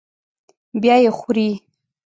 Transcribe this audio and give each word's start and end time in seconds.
بیا 0.81 0.95
یې 1.03 1.11
خوري. 1.17 1.49